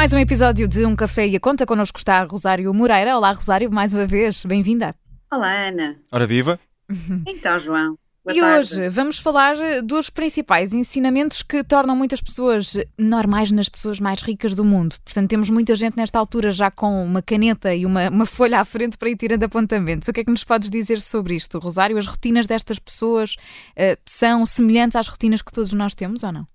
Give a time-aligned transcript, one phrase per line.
[0.00, 1.66] Mais um episódio de Um Café e a Conta.
[1.66, 3.14] Connosco está Rosário Moreira.
[3.14, 4.42] Olá, Rosário, mais uma vez.
[4.46, 4.94] Bem-vinda.
[5.30, 5.94] Olá, Ana.
[6.10, 6.58] Ora viva.
[7.28, 7.98] Então, João.
[8.24, 8.60] Boa e tarde.
[8.60, 14.54] hoje vamos falar dos principais ensinamentos que tornam muitas pessoas normais nas pessoas mais ricas
[14.54, 14.96] do mundo.
[15.04, 18.64] Portanto, temos muita gente nesta altura já com uma caneta e uma, uma folha à
[18.64, 20.08] frente para ir tirando apontamentos.
[20.08, 21.98] O que é que nos podes dizer sobre isto, Rosário?
[21.98, 23.36] As rotinas destas pessoas
[23.76, 26.46] uh, são semelhantes às rotinas que todos nós temos ou não?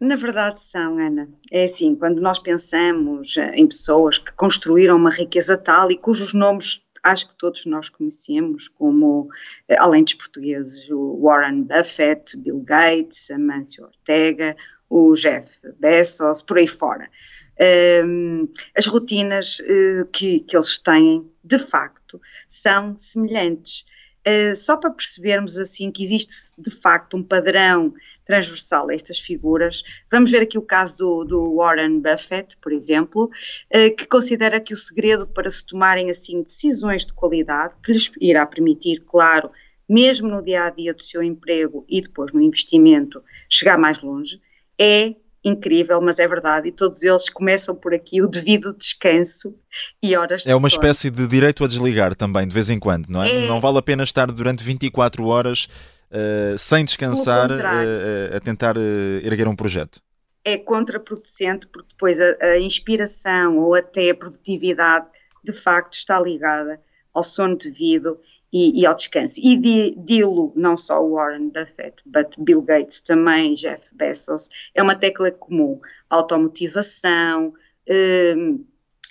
[0.00, 1.28] Na verdade são, Ana.
[1.50, 6.34] É assim, quando nós pensamos eh, em pessoas que construíram uma riqueza tal e cujos
[6.34, 9.28] nomes acho que todos nós conhecemos, como,
[9.68, 14.56] eh, além dos portugueses, o Warren Buffett, Bill Gates, Amancio Ortega,
[14.88, 17.08] o Jeff Bezos, por aí fora.
[18.04, 23.84] Um, as rotinas uh, que, que eles têm, de facto, são semelhantes.
[24.26, 29.82] Uh, só para percebermos assim que existe de facto um padrão transversal a estas figuras.
[30.10, 33.30] Vamos ver aqui o caso do Warren Buffett, por exemplo,
[33.70, 38.10] eh, que considera que o segredo para se tomarem assim decisões de qualidade, que lhes
[38.20, 39.50] irá permitir, claro,
[39.88, 44.40] mesmo no dia a dia do seu emprego e depois no investimento, chegar mais longe,
[44.78, 45.14] é
[45.44, 49.54] incrível, mas é verdade, e todos eles começam por aqui o devido descanso
[50.02, 53.08] e horas de É uma espécie de direito a desligar também, de vez em quando,
[53.08, 53.44] não é?
[53.44, 53.46] é...
[53.46, 55.68] Não vale a pena estar durante 24 horas
[56.14, 58.76] uh, sem descansar uh, a tentar
[59.22, 60.00] erguer um projeto?
[60.44, 65.06] É contraproducente porque depois a, a inspiração ou até a produtividade
[65.42, 66.80] de facto está ligada
[67.12, 68.18] ao sono devido
[68.52, 69.40] e, e, ao descanso.
[69.42, 69.56] E
[69.96, 75.80] dilo não só Warren Buffett, but Bill Gates também, Jeff Bezos, é uma tecla comum.
[76.08, 77.52] Automotivação,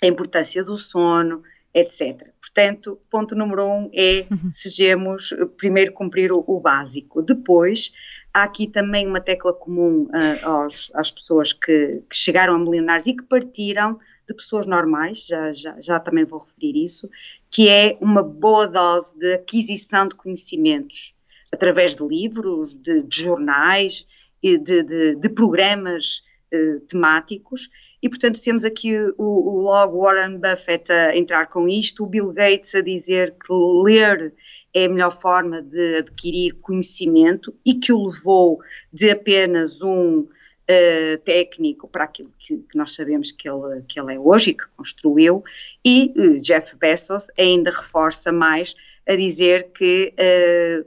[0.02, 1.42] a importância do sono,
[1.74, 2.30] etc.
[2.40, 4.50] Portanto, ponto número um é uhum.
[4.50, 7.20] sejamos primeiro cumprir o, o, básico.
[7.20, 7.92] Depois,
[8.32, 13.08] há aqui também uma tecla comum uh, aos, às pessoas que, que, chegaram a milionários
[13.08, 17.10] e que partiram de pessoas normais, já, já, já também vou referir isso,
[17.50, 21.14] que é uma boa dose de aquisição de conhecimentos
[21.52, 24.06] através de livros, de, de jornais,
[24.42, 27.68] de, de, de programas uh, temáticos
[28.04, 32.34] e, portanto, temos aqui o, o logo Warren Buffett a entrar com isto, o Bill
[32.34, 34.34] Gates a dizer que ler
[34.74, 38.60] é a melhor forma de adquirir conhecimento e que o levou
[38.92, 44.16] de apenas um uh, técnico para aquilo que, que, nós sabemos que ele, que ele
[44.16, 45.42] é hoje e que construiu.
[45.82, 48.74] E uh, Jeff Bezos ainda reforça mais
[49.08, 50.86] a dizer que uh,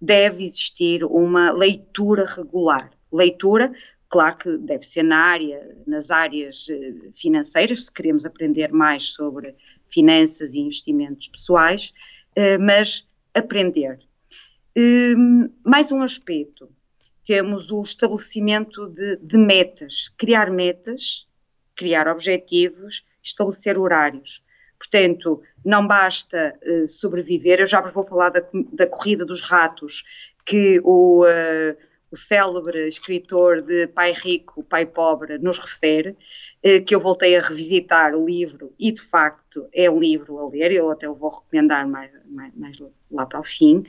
[0.00, 2.90] deve existir uma leitura regular.
[3.12, 3.70] Leitura
[4.14, 9.56] Claro que deve ser na área, nas áreas eh, financeiras, se queremos aprender mais sobre
[9.88, 11.92] finanças e investimentos pessoais,
[12.36, 13.98] eh, mas aprender.
[14.78, 16.70] Hum, mais um aspecto,
[17.24, 21.26] temos o estabelecimento de, de metas, criar metas,
[21.74, 24.44] criar objetivos, estabelecer horários.
[24.78, 27.58] Portanto, não basta uh, sobreviver.
[27.58, 30.04] Eu já vos vou falar da, da corrida dos ratos,
[30.46, 31.76] que o, uh,
[32.14, 36.16] o célebre escritor de Pai Rico, Pai Pobre, nos refere,
[36.62, 40.48] eh, que eu voltei a revisitar o livro e de facto é um livro a
[40.48, 42.78] ler, eu até o vou recomendar mais, mais, mais
[43.10, 43.82] lá para o fim.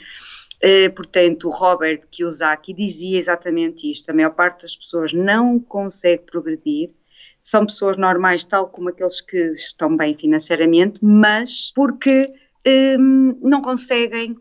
[0.59, 6.95] Eh, portanto, Robert Kiyosaki dizia exatamente isto: a maior parte das pessoas não consegue progredir,
[7.39, 12.33] são pessoas normais, tal como aqueles que estão bem financeiramente, mas porque
[12.65, 14.35] eh, não conseguem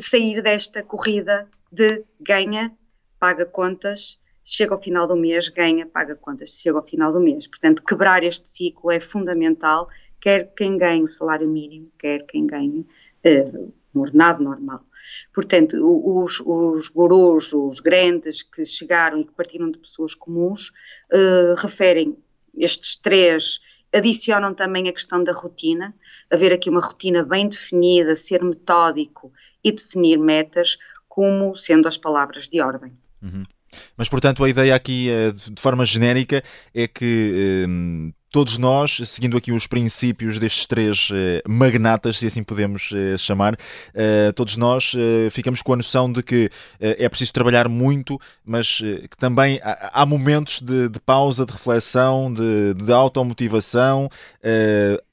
[0.00, 2.76] sair desta corrida de ganha
[3.18, 7.46] paga contas, chega ao final do mês, ganha, paga contas, chega ao final do mês.
[7.46, 9.88] Portanto, quebrar este ciclo é fundamental,
[10.20, 12.86] quer quem ganhe o salário mínimo, quer quem ganhe
[13.26, 14.80] uh, um ordenado normal.
[15.34, 20.70] Portanto, os, os gurus, os grandes que chegaram e que partiram de pessoas comuns,
[21.12, 22.16] uh, referem
[22.56, 23.60] estes três,
[23.92, 25.94] adicionam também a questão da rotina,
[26.30, 29.32] haver aqui uma rotina bem definida, ser metódico
[29.62, 30.78] e definir metas
[31.08, 32.96] como sendo as palavras de ordem.
[33.22, 33.44] Uhum.
[33.96, 36.42] Mas, portanto, a ideia aqui, eh, de forma genérica,
[36.74, 41.14] é que um, todos nós, seguindo aqui os princípios destes três uh,
[41.48, 44.94] magnatas, se assim podemos uh, chamar, uh, todos nós
[45.30, 50.06] ficamos com a noção de que é preciso trabalhar muito, mas que também há, há
[50.06, 54.08] momentos de, de, pausa, de reflexão, de, de automotivação,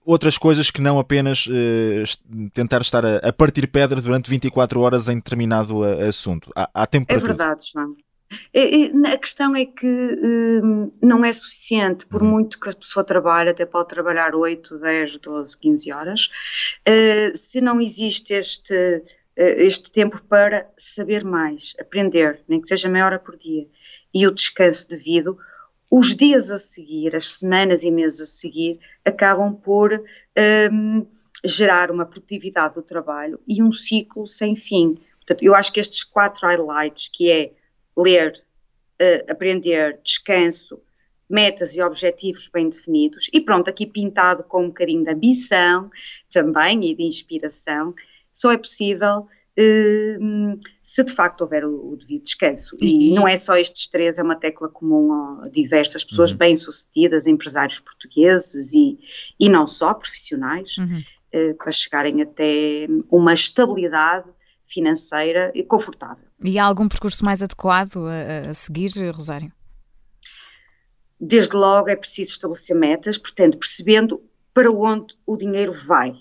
[0.05, 1.47] outras coisas que não apenas
[2.53, 6.51] tentar estar a, a, partir pedra durante 24 horas em determinado assunto.
[6.55, 7.83] Há, há tempo para É verdade, tudo.
[7.83, 7.95] João.
[9.11, 12.31] A questão é que hum, não é suficiente, por uhum.
[12.31, 16.29] muito que a pessoa trabalhe, até pode trabalhar 8, 10, 12, 15 horas,
[16.87, 19.03] uh, se não existe este, uh,
[19.37, 23.67] este tempo para saber mais, aprender, nem que seja meia hora por dia,
[24.13, 25.37] e o descanso devido,
[25.91, 29.93] os dias a seguir, as semanas e meses a seguir, acabam por
[30.71, 31.05] um,
[31.43, 34.95] gerar uma produtividade do trabalho e um ciclo sem fim.
[35.17, 37.51] Portanto, eu acho que estes quatro highlights, que é
[37.97, 38.43] ler,
[39.01, 40.81] uh, aprender, descanso,
[41.29, 45.89] metas e objetivos bem definidos, e pronto, aqui pintado com um bocadinho de ambição
[46.31, 47.93] também e de inspiração,
[48.31, 49.27] só é possível
[49.57, 52.77] uh, se de facto houver o, o devido descanso.
[52.81, 56.37] E, e, não é só estes três, é uma tecla comum a diversas pessoas uhum.
[56.37, 58.99] bem-sucedidas, empresários portugueses e,
[59.39, 61.01] e não só, profissionais, uhum.
[61.33, 64.29] uh, para chegarem até uma estabilidade
[64.67, 66.24] financeira e confortável.
[66.43, 69.51] E há algum percurso mais adequado a, a seguir, Rosário?
[71.19, 74.21] Desde logo é preciso estabelecer metas, portanto, percebendo
[74.53, 76.11] para onde o dinheiro vai.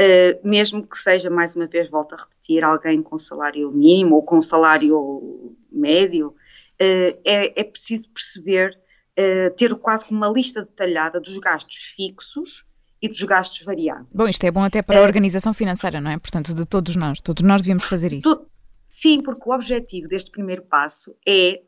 [0.00, 4.22] Uh, mesmo que seja, mais uma vez, volto a repetir, alguém com salário mínimo ou
[4.22, 8.78] com salário médio, uh, é, é, preciso perceber,
[9.18, 12.64] uh, ter quase como uma lista detalhada dos gastos fixos
[13.02, 14.06] e dos gastos variáveis.
[14.12, 16.18] Bom, isto é bom até para a organização financeira, não é?
[16.18, 18.46] Portanto, de todos nós, todos nós devíamos fazer isso.
[18.90, 21.62] Sim, porque o objetivo deste primeiro passo é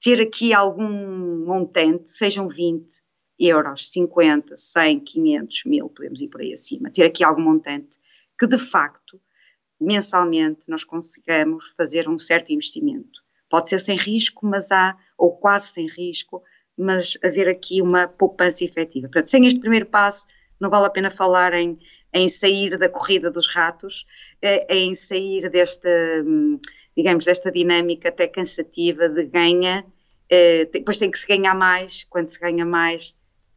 [0.00, 3.02] ter aqui algum montante, sejam 20
[3.36, 7.98] euros, 50, 100, 500, 1000, podemos ir por aí acima, ter aqui algum montante
[8.38, 9.20] que de facto,
[9.80, 13.20] mensalmente, nós consigamos fazer um certo investimento.
[13.50, 16.42] Pode ser sem risco, mas há, ou quase sem risco,
[16.78, 19.08] mas haver aqui uma poupança efetiva.
[19.08, 20.26] Portanto, sem este primeiro passo,
[20.60, 21.76] não vale a pena falar em,
[22.12, 24.06] em sair da corrida dos ratos,
[24.40, 25.88] eh, em sair desta,
[26.24, 26.58] hum,
[26.96, 29.84] digamos, desta dinâmica até cansativa de ganha,
[30.30, 33.16] eh, depois tem que se ganhar mais, quando se ganha mais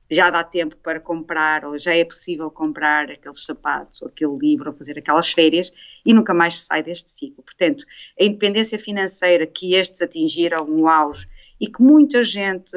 [0.09, 4.69] já dá tempo para comprar ou já é possível comprar aqueles sapatos ou aquele livro
[4.69, 5.71] ou fazer aquelas férias
[6.05, 7.43] e nunca mais se sai deste ciclo.
[7.43, 7.83] Portanto,
[8.19, 11.27] a independência financeira que estes atingiram no auge
[11.59, 12.75] e que muita gente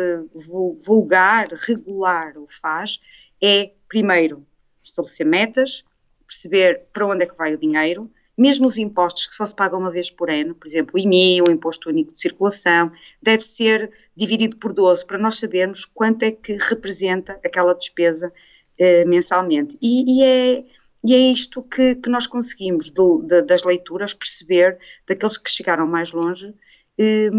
[0.87, 2.99] vulgar, regular o faz,
[3.43, 4.47] é, primeiro,
[4.89, 5.85] estabelecer metas,
[6.27, 9.81] perceber para onde é que vai o dinheiro, mesmo os impostos que só se pagam
[9.81, 13.91] uma vez por ano, por exemplo, o IMI, o Imposto Único de Circulação, deve ser
[14.15, 18.33] dividido por 12 para nós sabermos quanto é que representa aquela despesa
[18.79, 19.77] eh, mensalmente.
[19.83, 20.65] E, e, é,
[21.05, 25.85] e, é, isto que, que nós conseguimos de, de, das leituras perceber daqueles que chegaram
[25.85, 26.55] mais longe
[26.97, 27.31] eh,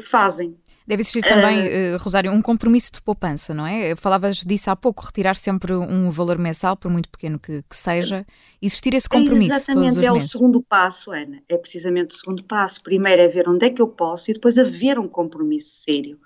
[0.00, 0.56] fazem.
[0.88, 3.94] Deve existir também, uh, Rosário, um compromisso de poupança, não é?
[3.94, 8.24] Falavas disso há pouco, retirar sempre um valor mensal, por muito pequeno que, que seja,
[8.62, 9.52] existir esse compromisso.
[9.52, 10.28] É exatamente, é meses.
[10.30, 11.42] o segundo passo, Ana.
[11.46, 12.82] É precisamente o segundo passo.
[12.82, 16.18] Primeiro é ver onde é que eu posso e depois haver um compromisso sério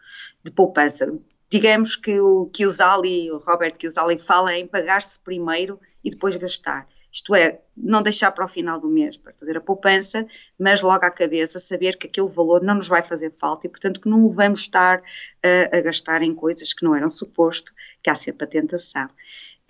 [0.45, 1.13] de poupança.
[1.51, 6.87] Digamos que o que o Robert Chiusali fala em pagar-se primeiro e depois gastar.
[7.13, 10.27] Isto é, não deixar para o final do mês para fazer a poupança,
[10.59, 14.01] mas logo à cabeça saber que aquele valor não nos vai fazer falta e, portanto,
[14.01, 15.03] que não o vamos estar
[15.43, 17.73] a, a gastar em coisas que não eram suposto,
[18.03, 19.09] que há sempre a tentação.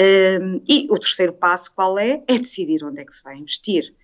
[0.00, 2.22] Um, e o terceiro passo qual é?
[2.28, 3.94] É decidir onde é que se vai investir.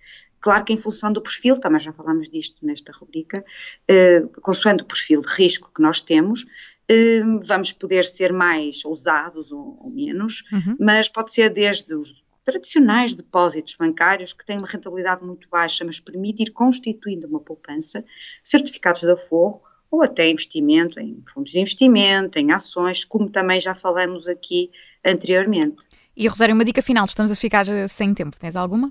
[0.41, 3.43] Claro que em função do perfil, também já falámos disto nesta rubrica,
[3.89, 9.51] uh, consoante o perfil de risco que nós temos, uh, vamos poder ser mais ousados
[9.51, 10.77] ou, ou menos, uhum.
[10.79, 12.13] mas pode ser desde os
[12.49, 18.03] tradicionais depósitos bancários que têm uma rentabilidade muito baixa, mas permite ir constituindo uma poupança,
[18.43, 23.75] certificados de aforro ou até investimento em fundos de investimento, em ações, como também já
[23.75, 24.71] falamos aqui
[25.05, 25.87] anteriormente.
[26.15, 28.89] E Rosário, uma dica final, estamos a ficar eh, sem tempo, tens alguma?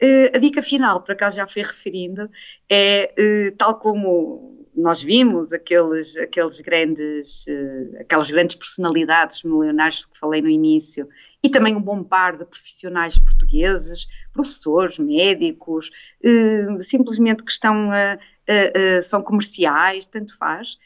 [0.00, 2.30] Uh, a dica final, por acaso já fui referindo,
[2.70, 10.16] é uh, tal como nós vimos aqueles, aqueles grandes, uh, aquelas grandes personalidades milionários que
[10.16, 11.08] falei no início,
[11.42, 15.90] e também um bom par de profissionais portugueses, professores, médicos,
[16.24, 20.78] uh, simplesmente que estão, uh, são comerciais, tanto faz,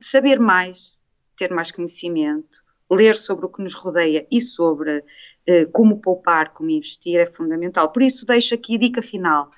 [0.00, 0.92] saber mais,
[1.36, 5.02] ter mais conhecimento, ler sobre o que nos rodeia e sobre
[5.72, 7.90] como poupar, como investir é fundamental.
[7.90, 9.50] Por isso deixo aqui a dica final.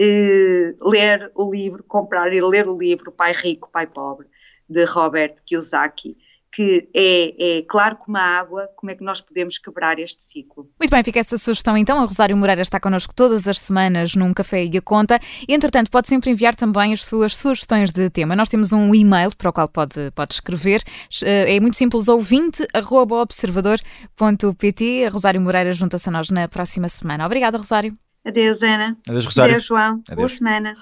[0.00, 4.28] Eh, ler o livro, comprar e ler o livro Pai Rico, Pai Pobre,
[4.68, 6.16] de Robert Kiyosaki,
[6.52, 10.68] que é, é, claro como a água, como é que nós podemos quebrar este ciclo.
[10.78, 11.98] Muito bem, fica essa sugestão então.
[11.98, 15.20] A Rosário Moreira está connosco todas as semanas num Café e a Conta.
[15.48, 18.34] Entretanto, pode sempre enviar também as suas sugestões de tema.
[18.34, 20.82] Nós temos um e-mail para o qual pode, pode escrever.
[21.22, 25.04] Eh, é muito simples, ouvinte, arroba observador.pt.
[25.06, 27.26] A Rosário Moreira junta-se a nós na próxima semana.
[27.26, 27.96] Obrigada, Rosário.
[28.24, 28.96] Adeus, Ana.
[29.08, 29.52] Adeus, Rosário.
[29.52, 30.02] Adeus, João.
[30.08, 30.16] Adeus.
[30.16, 30.76] Boa semana.